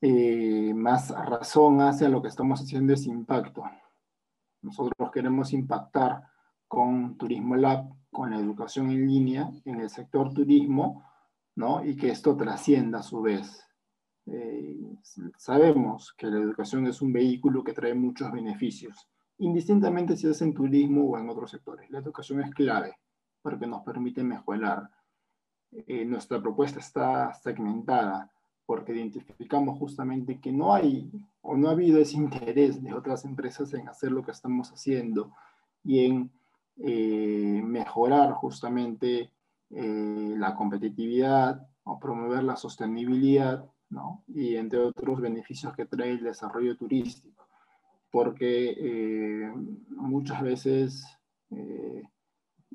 eh, 0.00 0.72
más 0.74 1.10
razón 1.10 1.80
hace 1.80 2.06
a 2.06 2.10
lo 2.10 2.22
que 2.22 2.28
estamos 2.28 2.60
haciendo 2.60 2.92
es 2.92 3.06
impacto. 3.06 3.62
Nosotros 4.62 5.10
queremos 5.10 5.52
impactar 5.52 6.24
con 6.68 7.16
Turismo 7.16 7.56
Lab, 7.56 7.88
con 8.10 8.30
la 8.30 8.38
educación 8.38 8.90
en 8.90 9.06
línea 9.06 9.50
en 9.64 9.80
el 9.80 9.88
sector 9.88 10.34
turismo, 10.34 11.04
y 11.84 11.94
que 11.94 12.08
esto 12.08 12.36
trascienda 12.36 13.00
a 13.00 13.02
su 13.02 13.20
vez. 13.20 13.62
Eh, 14.24 14.96
sabemos 15.36 16.14
que 16.16 16.28
la 16.28 16.38
educación 16.38 16.86
es 16.86 17.02
un 17.02 17.12
vehículo 17.12 17.62
que 17.62 17.74
trae 17.74 17.94
muchos 17.94 18.32
beneficios, 18.32 19.08
indistintamente 19.38 20.16
si 20.16 20.26
es 20.26 20.40
en 20.40 20.54
turismo 20.54 21.04
o 21.04 21.18
en 21.18 21.28
otros 21.28 21.50
sectores. 21.50 21.90
La 21.90 21.98
educación 21.98 22.40
es 22.40 22.50
clave 22.54 22.94
porque 23.42 23.66
nos 23.66 23.82
permite 23.82 24.22
mejorar. 24.22 24.90
Eh, 25.72 26.04
nuestra 26.04 26.40
propuesta 26.40 26.80
está 26.80 27.32
segmentada 27.34 28.30
porque 28.66 28.92
identificamos 28.92 29.78
justamente 29.78 30.40
que 30.40 30.52
no 30.52 30.74
hay 30.74 31.10
o 31.42 31.56
no 31.56 31.68
ha 31.68 31.72
habido 31.72 31.98
ese 31.98 32.16
interés 32.16 32.82
de 32.82 32.94
otras 32.94 33.24
empresas 33.24 33.72
en 33.74 33.88
hacer 33.88 34.12
lo 34.12 34.22
que 34.22 34.30
estamos 34.30 34.70
haciendo 34.70 35.32
y 35.82 36.04
en 36.04 36.30
eh, 36.76 37.62
mejorar 37.64 38.32
justamente 38.32 39.30
eh, 39.70 40.34
la 40.36 40.54
competitividad 40.54 41.68
o 41.84 41.98
promover 42.00 42.42
la 42.42 42.56
sostenibilidad, 42.56 43.64
¿no? 43.88 44.24
Y 44.26 44.56
entre 44.56 44.80
otros 44.80 45.20
beneficios 45.20 45.74
que 45.74 45.86
trae 45.86 46.10
el 46.10 46.24
desarrollo 46.24 46.76
turístico, 46.76 47.46
porque 48.10 48.74
eh, 48.76 49.52
muchas 49.90 50.42
veces 50.42 51.04
eh, 51.50 52.02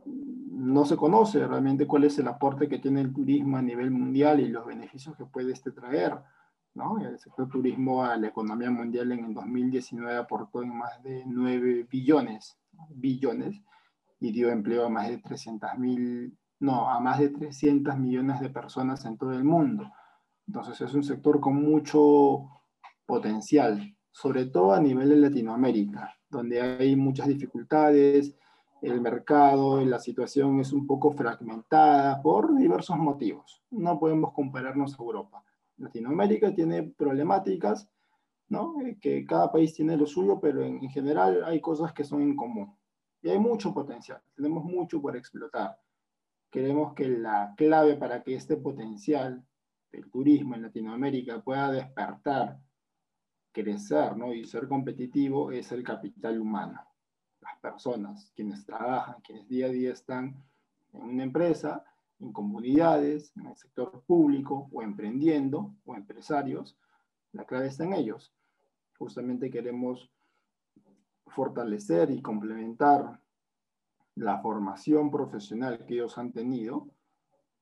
no 0.05 0.85
se 0.85 0.97
conoce 0.97 1.45
realmente 1.45 1.87
cuál 1.87 2.05
es 2.05 2.17
el 2.19 2.27
aporte 2.27 2.67
que 2.67 2.79
tiene 2.79 3.01
el 3.01 3.13
turismo 3.13 3.57
a 3.57 3.61
nivel 3.61 3.91
mundial 3.91 4.39
y 4.39 4.47
los 4.47 4.65
beneficios 4.65 5.15
que 5.15 5.25
puede 5.25 5.53
este 5.53 5.71
traer. 5.71 6.17
¿no? 6.73 6.97
El 6.99 7.17
sector 7.19 7.47
turismo 7.49 8.03
a 8.03 8.17
la 8.17 8.27
economía 8.27 8.69
mundial 8.69 9.11
en 9.11 9.25
el 9.25 9.33
2019 9.33 10.17
aportó 10.17 10.61
en 10.63 10.75
más 10.77 11.01
de 11.03 11.23
9 11.25 11.87
billones, 11.89 12.57
billones 12.89 13.61
y 14.19 14.31
dio 14.31 14.49
empleo 14.49 14.85
a 14.85 14.89
más 14.89 15.07
de 15.07 15.17
300 15.19 15.77
mil 15.77 16.37
no, 16.59 16.89
a 16.89 16.99
más 16.99 17.19
de 17.19 17.29
300 17.29 17.97
millones 17.97 18.39
de 18.39 18.49
personas 18.49 19.05
en 19.05 19.17
todo 19.17 19.33
el 19.33 19.43
mundo. 19.43 19.91
Entonces 20.47 20.79
es 20.81 20.93
un 20.93 21.03
sector 21.03 21.39
con 21.39 21.55
mucho 21.61 22.49
potencial, 23.05 23.95
sobre 24.11 24.45
todo 24.45 24.73
a 24.73 24.79
nivel 24.79 25.09
de 25.09 25.17
Latinoamérica, 25.17 26.15
donde 26.29 26.61
hay 26.61 26.95
muchas 26.95 27.27
dificultades, 27.27 28.35
el 28.85 29.01
mercado 29.01 29.81
y 29.81 29.85
la 29.85 29.99
situación 29.99 30.59
es 30.59 30.71
un 30.71 30.85
poco 30.85 31.11
fragmentada 31.11 32.21
por 32.21 32.55
diversos 32.55 32.97
motivos. 32.97 33.63
No 33.71 33.99
podemos 33.99 34.31
compararnos 34.33 34.93
a 34.93 35.03
Europa. 35.03 35.43
Latinoamérica 35.77 36.53
tiene 36.53 36.83
problemáticas, 36.83 37.89
¿no? 38.47 38.79
Eh, 38.81 38.97
que 39.01 39.25
cada 39.25 39.51
país 39.51 39.73
tiene 39.73 39.97
lo 39.97 40.05
suyo, 40.05 40.39
pero 40.39 40.63
en, 40.63 40.83
en 40.83 40.89
general 40.89 41.43
hay 41.45 41.59
cosas 41.59 41.93
que 41.93 42.03
son 42.03 42.21
en 42.21 42.35
común. 42.35 42.75
Y 43.21 43.29
hay 43.29 43.39
mucho 43.39 43.73
potencial, 43.73 44.21
tenemos 44.35 44.63
mucho 44.63 45.01
por 45.01 45.17
explotar. 45.17 45.79
Creemos 46.51 46.93
que 46.93 47.07
la 47.09 47.53
clave 47.57 47.95
para 47.95 48.21
que 48.21 48.35
este 48.35 48.55
potencial 48.55 49.43
del 49.91 50.09
turismo 50.11 50.55
en 50.55 50.61
Latinoamérica 50.61 51.41
pueda 51.41 51.71
despertar, 51.71 52.59
crecer 53.51 54.15
¿no? 54.15 54.33
y 54.33 54.45
ser 54.45 54.67
competitivo 54.67 55.51
es 55.51 55.71
el 55.71 55.83
capital 55.83 56.39
humano. 56.39 56.79
Las 57.45 57.59
personas, 57.59 58.31
quienes 58.35 58.65
trabajan, 58.65 59.21
quienes 59.21 59.47
día 59.47 59.67
a 59.67 59.69
día 59.69 59.93
están 59.93 60.35
en 60.93 61.01
una 61.03 61.23
empresa, 61.23 61.85
en 62.19 62.33
comunidades, 62.33 63.31
en 63.37 63.45
el 63.45 63.55
sector 63.55 64.01
público 64.07 64.67
o 64.71 64.81
emprendiendo 64.81 65.75
o 65.85 65.95
empresarios, 65.95 66.75
la 67.33 67.45
clave 67.45 67.67
está 67.67 67.83
en 67.83 67.93
ellos. 67.93 68.33
Justamente 68.97 69.51
queremos 69.51 70.09
fortalecer 71.27 72.09
y 72.09 72.21
complementar 72.21 73.19
la 74.15 74.39
formación 74.39 75.11
profesional 75.11 75.85
que 75.85 75.95
ellos 75.95 76.17
han 76.17 76.31
tenido 76.31 76.87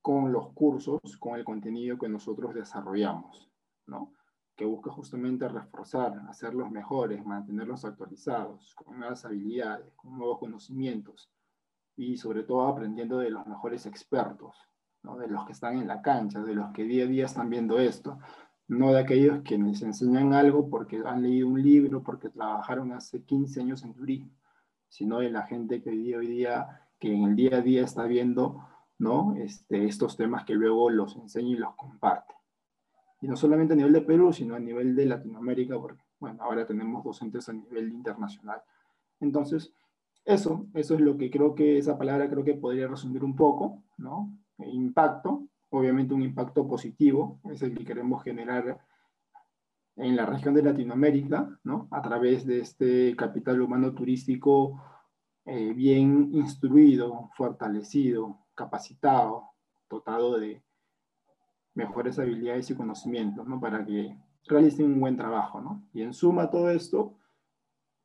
con 0.00 0.32
los 0.32 0.52
cursos, 0.52 1.00
con 1.18 1.34
el 1.34 1.44
contenido 1.44 1.98
que 1.98 2.08
nosotros 2.08 2.54
desarrollamos, 2.54 3.50
¿no? 3.86 4.12
Que 4.56 4.64
busca 4.64 4.90
justamente 4.90 5.48
reforzar, 5.48 6.22
hacerlos 6.28 6.70
mejores, 6.70 7.24
mantenerlos 7.24 7.84
actualizados, 7.84 8.74
con 8.74 8.98
nuevas 8.98 9.24
habilidades, 9.24 9.92
con 9.96 10.16
nuevos 10.16 10.38
conocimientos 10.38 11.30
y 11.96 12.16
sobre 12.16 12.42
todo 12.42 12.66
aprendiendo 12.66 13.18
de 13.18 13.30
los 13.30 13.46
mejores 13.46 13.86
expertos, 13.86 14.56
de 15.02 15.28
los 15.28 15.44
que 15.44 15.52
están 15.52 15.78
en 15.78 15.86
la 15.86 16.00
cancha, 16.00 16.42
de 16.42 16.54
los 16.54 16.72
que 16.72 16.84
día 16.84 17.04
a 17.04 17.08
día 17.08 17.26
están 17.26 17.50
viendo 17.50 17.78
esto, 17.78 18.18
no 18.68 18.92
de 18.92 19.00
aquellos 19.00 19.42
que 19.42 19.58
les 19.58 19.82
enseñan 19.82 20.32
algo 20.32 20.70
porque 20.70 21.02
han 21.04 21.22
leído 21.22 21.48
un 21.48 21.62
libro, 21.62 22.02
porque 22.02 22.30
trabajaron 22.30 22.92
hace 22.92 23.22
15 23.22 23.60
años 23.60 23.84
en 23.84 23.94
turismo, 23.94 24.30
sino 24.88 25.18
de 25.18 25.30
la 25.30 25.42
gente 25.42 25.82
que 25.82 25.90
día, 25.90 26.18
hoy 26.18 26.28
día 26.28 26.88
que 26.98 27.12
en 27.12 27.24
el 27.24 27.36
día 27.36 27.58
a 27.58 27.60
día 27.60 27.84
está 27.84 28.04
viendo 28.04 28.66
¿no? 28.98 29.34
este, 29.36 29.84
estos 29.84 30.16
temas 30.16 30.44
que 30.44 30.54
luego 30.54 30.88
los 30.88 31.16
enseña 31.16 31.48
y 31.50 31.56
los 31.56 31.74
comparte. 31.74 32.34
Y 33.24 33.26
no 33.26 33.36
solamente 33.36 33.72
a 33.72 33.76
nivel 33.76 33.94
de 33.94 34.02
Perú, 34.02 34.34
sino 34.34 34.54
a 34.54 34.58
nivel 34.58 34.94
de 34.94 35.06
Latinoamérica, 35.06 35.80
porque 35.80 36.02
bueno, 36.20 36.42
ahora 36.42 36.66
tenemos 36.66 37.02
docentes 37.02 37.48
a 37.48 37.54
nivel 37.54 37.90
internacional. 37.90 38.60
Entonces, 39.18 39.72
eso, 40.26 40.66
eso 40.74 40.94
es 40.94 41.00
lo 41.00 41.16
que 41.16 41.30
creo 41.30 41.54
que 41.54 41.78
esa 41.78 41.96
palabra 41.96 42.28
creo 42.28 42.44
que 42.44 42.52
podría 42.52 42.86
resumir 42.86 43.24
un 43.24 43.34
poco, 43.34 43.82
¿no? 43.96 44.30
Impacto, 44.58 45.48
obviamente 45.70 46.12
un 46.12 46.20
impacto 46.20 46.68
positivo, 46.68 47.40
es 47.44 47.62
el 47.62 47.74
que 47.74 47.86
queremos 47.86 48.22
generar 48.22 48.78
en 49.96 50.16
la 50.16 50.26
región 50.26 50.52
de 50.52 50.62
Latinoamérica, 50.62 51.48
¿no? 51.64 51.88
A 51.92 52.02
través 52.02 52.44
de 52.44 52.60
este 52.60 53.16
capital 53.16 53.62
humano 53.62 53.94
turístico 53.94 54.82
eh, 55.46 55.72
bien 55.72 56.28
instruido, 56.34 57.30
fortalecido, 57.38 58.40
capacitado, 58.54 59.52
dotado 59.88 60.38
de 60.38 60.62
mejores 61.74 62.18
habilidades 62.18 62.70
y 62.70 62.74
conocimientos, 62.74 63.46
¿no? 63.46 63.60
Para 63.60 63.84
que 63.84 64.16
realicen 64.46 64.86
un 64.86 65.00
buen 65.00 65.16
trabajo, 65.16 65.60
¿no? 65.60 65.86
Y 65.92 66.02
en 66.02 66.14
suma 66.14 66.50
todo 66.50 66.70
esto 66.70 67.16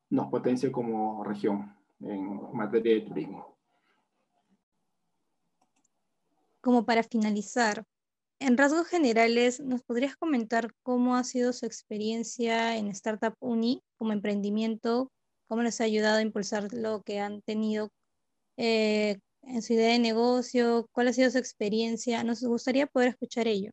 nos 0.08 0.28
potencia 0.28 0.70
como 0.72 1.22
región 1.24 1.74
en 2.00 2.40
materia 2.52 2.94
de 2.94 3.00
turismo. 3.02 3.56
Como 6.60 6.84
para 6.84 7.02
finalizar, 7.02 7.84
en 8.38 8.56
rasgos 8.56 8.86
generales, 8.86 9.60
¿nos 9.60 9.82
podrías 9.82 10.16
comentar 10.16 10.74
cómo 10.82 11.14
ha 11.14 11.24
sido 11.24 11.52
su 11.52 11.66
experiencia 11.66 12.76
en 12.76 12.88
Startup 12.88 13.34
Uni 13.38 13.82
como 13.96 14.12
emprendimiento? 14.12 15.12
¿Cómo 15.46 15.62
les 15.62 15.80
ha 15.80 15.84
ayudado 15.84 16.18
a 16.18 16.22
impulsar 16.22 16.72
lo 16.72 17.02
que 17.02 17.20
han 17.20 17.42
tenido 17.42 17.90
eh, 18.56 19.18
en 19.42 19.62
su 19.62 19.72
idea 19.72 19.92
de 19.92 19.98
negocio? 19.98 20.88
¿Cuál 20.92 21.08
ha 21.08 21.12
sido 21.12 21.30
su 21.30 21.38
experiencia? 21.38 22.22
Nos 22.24 22.42
gustaría 22.42 22.86
poder 22.86 23.08
escuchar 23.08 23.46
ello. 23.46 23.72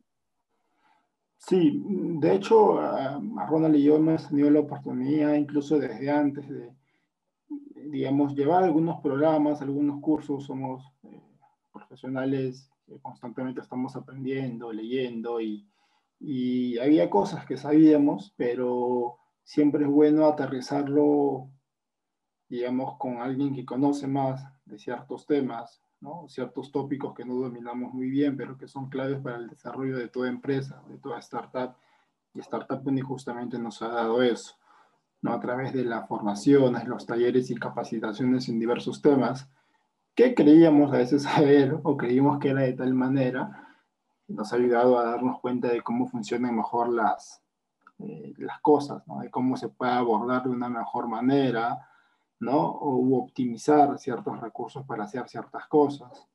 Sí, 1.37 1.81
de 1.85 2.35
hecho, 2.35 2.79
a 2.79 3.19
Ronald 3.47 3.75
y 3.75 3.83
yo 3.83 3.97
hemos 3.97 4.27
tenido 4.27 4.49
la 4.49 4.61
oportunidad, 4.61 5.35
incluso 5.35 5.77
desde 5.77 6.09
antes, 6.09 6.49
de, 6.49 6.73
digamos, 7.91 8.33
llevar 8.35 8.63
algunos 8.63 8.99
programas, 9.01 9.61
algunos 9.61 10.01
cursos. 10.01 10.45
Somos 10.45 10.83
eh, 11.03 11.21
profesionales 11.71 12.71
constantemente 13.01 13.61
estamos 13.61 13.95
aprendiendo, 13.95 14.71
leyendo 14.71 15.41
y, 15.41 15.67
y 16.19 16.77
había 16.79 17.09
cosas 17.09 17.45
que 17.45 17.57
sabíamos, 17.57 18.33
pero 18.37 19.17
siempre 19.43 19.83
es 19.83 19.89
bueno 19.89 20.25
aterrizarlo, 20.25 21.49
digamos, 22.49 22.97
con 22.97 23.17
alguien 23.17 23.53
que 23.53 23.65
conoce 23.65 24.07
más 24.07 24.45
de 24.65 24.79
ciertos 24.79 25.25
temas, 25.25 25.81
¿no? 25.99 26.27
ciertos 26.27 26.71
tópicos 26.71 27.13
que 27.13 27.25
no 27.25 27.35
dominamos 27.35 27.93
muy 27.93 28.09
bien, 28.09 28.37
pero 28.37 28.57
que 28.57 28.67
son 28.67 28.89
claves 28.89 29.19
para 29.19 29.37
el 29.37 29.47
desarrollo 29.47 29.97
de 29.97 30.07
toda 30.07 30.29
empresa, 30.29 30.81
de 30.87 30.97
toda 30.97 31.19
startup. 31.19 31.75
Y 32.33 32.39
Startup 32.39 32.81
Uni 32.85 33.01
justamente 33.01 33.57
nos 33.57 33.81
ha 33.81 33.87
dado 33.87 34.21
eso, 34.21 34.55
¿no? 35.21 35.33
a 35.33 35.39
través 35.39 35.73
de 35.73 35.83
las 35.83 36.07
formaciones, 36.07 36.87
los 36.87 37.05
talleres 37.05 37.49
y 37.49 37.55
capacitaciones 37.55 38.47
en 38.49 38.59
diversos 38.59 39.01
temas 39.01 39.49
que 40.17 40.33
creíamos 40.33 40.91
a 40.91 40.97
veces 40.97 41.23
saber 41.31 41.79
o 41.83 41.95
creímos 41.95 42.39
que 42.39 42.49
era 42.49 42.61
de 42.61 42.73
tal 42.73 42.93
manera, 42.93 43.67
nos 44.27 44.51
ha 44.51 44.57
ayudado 44.57 44.97
a 44.97 45.05
darnos 45.05 45.39
cuenta 45.39 45.69
de 45.69 45.81
cómo 45.81 46.07
funcionan 46.07 46.55
mejor 46.55 46.89
las, 46.89 47.41
eh, 47.99 48.33
las 48.37 48.59
cosas, 48.59 49.07
¿no? 49.07 49.19
de 49.19 49.29
cómo 49.29 49.55
se 49.55 49.69
puede 49.69 49.91
abordar 49.91 50.43
de 50.43 50.49
una 50.49 50.69
mejor 50.69 51.07
manera, 51.07 51.86
¿no? 52.39 52.59
o 52.59 53.17
optimizar 53.17 53.97
ciertos 53.97 54.39
recursos 54.39 54.85
para 54.85 55.05
hacer 55.05 55.27
ciertas 55.27 55.67
cosas. 55.67 56.27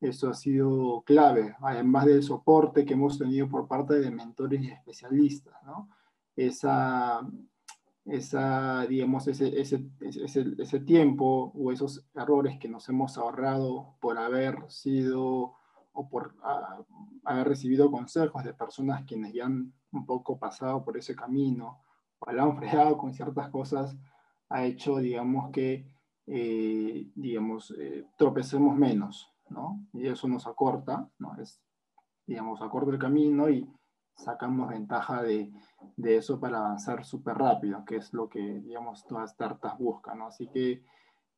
Eso 0.00 0.30
ha 0.30 0.34
sido 0.34 1.02
clave, 1.02 1.54
además 1.60 2.06
del 2.06 2.22
soporte 2.22 2.84
que 2.84 2.94
hemos 2.94 3.18
tenido 3.18 3.48
por 3.48 3.68
parte 3.68 4.00
de 4.00 4.10
mentores 4.10 4.60
y 4.62 4.70
especialistas. 4.70 5.54
¿no? 5.64 5.88
Esa, 6.34 7.20
esa, 8.04 8.86
digamos, 8.86 9.28
ese, 9.28 9.60
ese, 9.60 9.86
ese, 10.00 10.54
ese, 10.58 10.80
tiempo 10.80 11.52
o 11.54 11.70
esos 11.70 12.04
errores 12.14 12.58
que 12.58 12.68
nos 12.68 12.88
hemos 12.88 13.16
ahorrado 13.16 13.94
por 14.00 14.18
haber 14.18 14.68
sido 14.70 15.54
o 15.92 16.08
por 16.08 16.34
ah, 16.42 16.82
haber 17.24 17.48
recibido 17.48 17.90
consejos 17.90 18.42
de 18.44 18.54
personas 18.54 19.04
quienes 19.04 19.32
ya 19.32 19.44
han 19.44 19.72
un 19.92 20.06
poco 20.06 20.38
pasado 20.38 20.82
por 20.84 20.96
ese 20.96 21.14
camino 21.14 21.82
o 22.18 22.32
la 22.32 22.44
han 22.44 22.56
fregado 22.56 22.96
con 22.96 23.12
ciertas 23.12 23.50
cosas, 23.50 23.96
ha 24.52 24.64
hecho, 24.64 24.98
digamos, 24.98 25.50
que, 25.50 25.86
eh, 26.26 27.10
digamos, 27.14 27.74
eh, 27.78 28.06
tropecemos 28.16 28.76
menos, 28.76 29.32
¿no? 29.48 29.86
Y 29.92 30.06
eso 30.06 30.28
nos 30.28 30.46
acorta, 30.46 31.08
¿no? 31.18 31.36
Es, 31.40 31.60
digamos, 32.26 32.60
acorta 32.62 32.92
el 32.92 32.98
camino 32.98 33.48
y 33.48 33.66
sacamos 34.14 34.68
ventaja 34.68 35.22
de, 35.22 35.50
de 35.96 36.16
eso 36.16 36.38
para 36.38 36.58
avanzar 36.58 37.04
súper 37.04 37.36
rápido, 37.36 37.84
que 37.84 37.96
es 37.96 38.12
lo 38.12 38.28
que, 38.28 38.60
digamos, 38.60 39.06
todas 39.06 39.30
startups 39.30 39.78
buscan, 39.78 40.18
¿no? 40.18 40.26
Así 40.26 40.48
que 40.48 40.84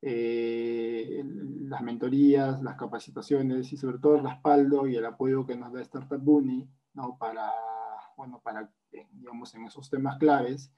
eh, 0.02 1.24
las 1.62 1.80
mentorías, 1.80 2.62
las 2.62 2.76
capacitaciones 2.76 3.72
y 3.72 3.76
sobre 3.78 3.98
todo 3.98 4.16
el 4.16 4.24
respaldo 4.24 4.86
y 4.86 4.96
el 4.96 5.06
apoyo 5.06 5.46
que 5.46 5.56
nos 5.56 5.72
da 5.72 5.80
Startup 5.80 6.20
Bunny, 6.20 6.68
¿no? 6.92 7.16
Para, 7.16 7.50
bueno, 8.16 8.40
para, 8.44 8.70
eh, 8.92 9.06
digamos, 9.12 9.54
en 9.54 9.64
esos 9.64 9.88
temas 9.88 10.18
claves. 10.18 10.72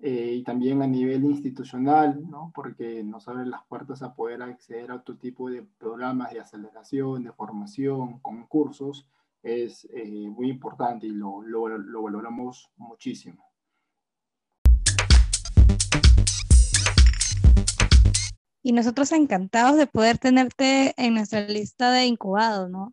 Eh, 0.00 0.34
y 0.36 0.44
también 0.44 0.80
a 0.80 0.86
nivel 0.86 1.24
institucional, 1.24 2.22
¿no? 2.30 2.52
porque 2.54 3.02
nos 3.02 3.26
abren 3.26 3.50
las 3.50 3.64
puertas 3.66 4.00
a 4.02 4.14
poder 4.14 4.42
acceder 4.42 4.92
a 4.92 4.96
otro 4.96 5.16
tipo 5.16 5.50
de 5.50 5.64
programas 5.64 6.32
de 6.32 6.38
aceleración, 6.38 7.24
de 7.24 7.32
formación, 7.32 8.20
concursos, 8.20 9.08
es 9.42 9.88
eh, 9.92 10.28
muy 10.28 10.50
importante 10.50 11.08
y 11.08 11.10
lo, 11.10 11.42
lo, 11.42 11.66
lo 11.66 12.02
valoramos 12.02 12.70
muchísimo. 12.76 13.44
Y 18.62 18.72
nosotros 18.72 19.10
encantados 19.10 19.78
de 19.78 19.86
poder 19.86 20.18
tenerte 20.18 20.94
en 20.96 21.14
nuestra 21.14 21.40
lista 21.40 21.90
de 21.90 22.06
incubados, 22.06 22.70
¿no? 22.70 22.92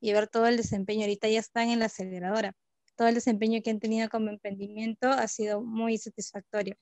Y 0.00 0.12
ver 0.12 0.28
todo 0.28 0.46
el 0.46 0.56
desempeño. 0.56 1.02
Ahorita 1.02 1.28
ya 1.28 1.40
están 1.40 1.70
en 1.70 1.78
la 1.78 1.86
aceleradora. 1.86 2.54
Todo 2.96 3.08
el 3.08 3.14
desempeño 3.14 3.60
que 3.62 3.70
han 3.70 3.80
tenido 3.80 4.08
como 4.08 4.30
emprendimiento 4.30 5.08
ha 5.08 5.26
sido 5.28 5.62
muy 5.62 5.98
satisfactorio. 5.98 6.76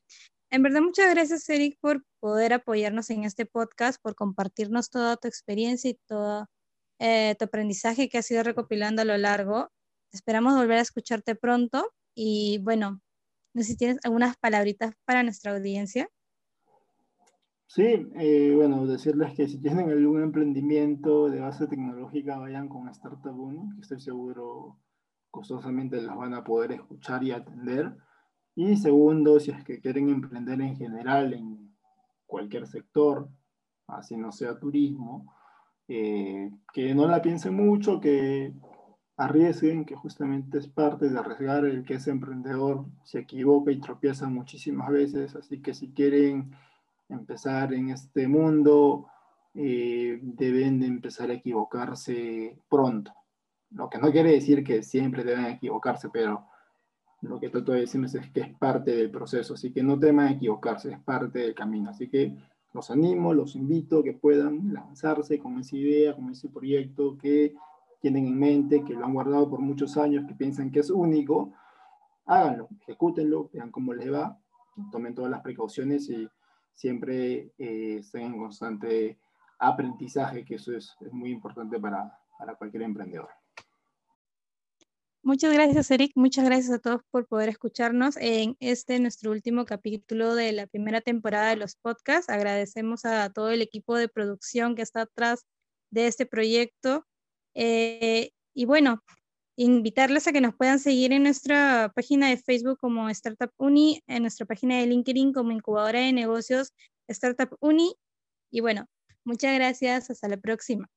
En 0.50 0.62
verdad, 0.62 0.82
muchas 0.82 1.14
gracias, 1.14 1.48
Eric, 1.48 1.78
por 1.80 2.04
poder 2.20 2.52
apoyarnos 2.52 3.08
en 3.10 3.24
este 3.24 3.46
podcast, 3.46 4.00
por 4.02 4.14
compartirnos 4.14 4.90
toda 4.90 5.16
tu 5.16 5.26
experiencia 5.26 5.90
y 5.90 5.98
toda 6.06 6.50
eh, 6.98 7.34
tu 7.38 7.46
aprendizaje 7.46 8.08
que 8.08 8.18
has 8.18 8.30
ido 8.30 8.42
recopilando 8.42 9.00
a 9.02 9.06
lo 9.06 9.16
largo. 9.16 9.70
Esperamos 10.12 10.54
volver 10.54 10.78
a 10.78 10.82
escucharte 10.82 11.34
pronto 11.34 11.90
y 12.14 12.58
bueno, 12.62 13.00
no 13.54 13.62
sé 13.62 13.68
si 13.68 13.76
tienes 13.76 13.98
algunas 14.04 14.36
palabritas 14.36 14.92
para 15.06 15.22
nuestra 15.22 15.52
audiencia. 15.52 16.08
Sí, 17.66 18.06
eh, 18.16 18.52
bueno, 18.54 18.86
decirles 18.86 19.32
que 19.34 19.48
si 19.48 19.58
tienen 19.58 19.88
algún 19.88 20.22
emprendimiento 20.22 21.30
de 21.30 21.40
base 21.40 21.66
tecnológica, 21.66 22.38
vayan 22.38 22.68
con 22.68 22.86
Startup 22.90 23.34
Uno, 23.34 23.72
que 23.74 23.80
estoy 23.80 23.98
seguro 23.98 24.78
costosamente 25.32 26.00
las 26.00 26.16
van 26.16 26.34
a 26.34 26.44
poder 26.44 26.72
escuchar 26.72 27.24
y 27.24 27.32
atender. 27.32 27.96
Y 28.54 28.76
segundo, 28.76 29.40
si 29.40 29.50
es 29.50 29.64
que 29.64 29.80
quieren 29.80 30.10
emprender 30.10 30.60
en 30.60 30.76
general 30.76 31.32
en 31.32 31.74
cualquier 32.26 32.66
sector, 32.68 33.28
así 33.88 34.16
no 34.16 34.30
sea 34.30 34.58
turismo, 34.58 35.34
eh, 35.88 36.50
que 36.72 36.94
no 36.94 37.08
la 37.08 37.22
piensen 37.22 37.54
mucho, 37.54 37.98
que 37.98 38.52
arriesguen, 39.16 39.84
que 39.86 39.96
justamente 39.96 40.58
es 40.58 40.68
parte 40.68 41.08
de 41.08 41.18
arriesgar 41.18 41.64
el 41.64 41.84
que 41.84 41.94
es 41.94 42.06
emprendedor, 42.08 42.84
se 43.02 43.20
equivoca 43.20 43.72
y 43.72 43.80
tropieza 43.80 44.28
muchísimas 44.28 44.90
veces, 44.90 45.34
así 45.34 45.62
que 45.62 45.72
si 45.74 45.92
quieren 45.92 46.52
empezar 47.08 47.72
en 47.72 47.90
este 47.90 48.28
mundo, 48.28 49.06
eh, 49.54 50.18
deben 50.22 50.80
de 50.80 50.86
empezar 50.86 51.30
a 51.30 51.34
equivocarse 51.34 52.58
pronto. 52.68 53.12
Lo 53.74 53.88
que 53.88 53.98
no 53.98 54.10
quiere 54.10 54.32
decir 54.32 54.62
que 54.62 54.82
siempre 54.82 55.24
deben 55.24 55.46
equivocarse, 55.46 56.08
pero 56.10 56.46
lo 57.22 57.38
que 57.38 57.48
trato 57.48 57.72
de 57.72 57.80
decirles 57.80 58.14
es 58.14 58.30
que 58.30 58.40
es 58.40 58.54
parte 58.58 58.94
del 58.94 59.10
proceso, 59.10 59.54
así 59.54 59.72
que 59.72 59.82
no 59.82 59.98
teman 59.98 60.28
equivocarse, 60.28 60.92
es 60.92 61.00
parte 61.00 61.38
del 61.38 61.54
camino. 61.54 61.90
Así 61.90 62.08
que 62.08 62.36
los 62.72 62.90
animo, 62.90 63.32
los 63.32 63.54
invito 63.54 64.00
a 64.00 64.02
que 64.02 64.12
puedan 64.12 64.72
lanzarse 64.72 65.38
con 65.38 65.58
esa 65.58 65.76
idea, 65.76 66.14
con 66.14 66.30
ese 66.30 66.48
proyecto 66.48 67.16
que 67.16 67.54
tienen 68.00 68.26
en 68.26 68.38
mente, 68.38 68.84
que 68.84 68.94
lo 68.94 69.04
han 69.04 69.14
guardado 69.14 69.48
por 69.48 69.60
muchos 69.60 69.96
años, 69.96 70.24
que 70.26 70.34
piensan 70.34 70.70
que 70.70 70.80
es 70.80 70.90
único 70.90 71.52
háganlo, 72.26 72.68
ejecútenlo, 72.82 73.50
vean 73.52 73.70
cómo 73.70 73.92
les 73.94 74.12
va, 74.12 74.38
tomen 74.90 75.14
todas 75.14 75.30
las 75.30 75.40
precauciones 75.40 76.08
y 76.08 76.28
siempre 76.72 77.52
eh, 77.58 77.98
estén 77.98 78.22
en 78.22 78.38
constante 78.38 79.18
aprendizaje, 79.58 80.44
que 80.44 80.56
eso 80.56 80.74
es, 80.74 80.96
muy 81.12 81.30
importante 81.30 81.78
para, 81.78 82.18
para 82.38 82.54
cualquier 82.54 82.82
emprendedor. 82.82 83.28
Muchas 85.24 85.52
gracias, 85.52 85.88
Eric. 85.92 86.12
Muchas 86.16 86.44
gracias 86.44 86.72
a 86.72 86.78
todos 86.80 87.02
por 87.12 87.28
poder 87.28 87.48
escucharnos 87.48 88.16
en 88.16 88.56
este 88.58 88.98
nuestro 88.98 89.30
último 89.30 89.64
capítulo 89.64 90.34
de 90.34 90.50
la 90.50 90.66
primera 90.66 91.00
temporada 91.00 91.50
de 91.50 91.56
los 91.56 91.76
podcasts. 91.76 92.28
Agradecemos 92.28 93.04
a 93.04 93.30
todo 93.30 93.50
el 93.52 93.62
equipo 93.62 93.96
de 93.96 94.08
producción 94.08 94.74
que 94.74 94.82
está 94.82 95.02
atrás 95.02 95.46
de 95.90 96.08
este 96.08 96.26
proyecto. 96.26 97.06
Eh, 97.54 98.30
y 98.52 98.64
bueno, 98.64 99.00
invitarles 99.56 100.26
a 100.26 100.32
que 100.32 100.40
nos 100.40 100.56
puedan 100.56 100.80
seguir 100.80 101.12
en 101.12 101.22
nuestra 101.22 101.92
página 101.94 102.28
de 102.28 102.38
Facebook 102.38 102.78
como 102.80 103.08
Startup 103.10 103.52
Uni, 103.58 104.02
en 104.08 104.22
nuestra 104.22 104.44
página 104.44 104.78
de 104.78 104.86
LinkedIn 104.88 105.32
como 105.32 105.52
incubadora 105.52 106.00
de 106.00 106.12
negocios 106.12 106.72
Startup 107.06 107.56
Uni. 107.60 107.94
Y 108.50 108.60
bueno, 108.60 108.86
muchas 109.24 109.54
gracias. 109.54 110.10
Hasta 110.10 110.28
la 110.28 110.36
próxima. 110.36 110.90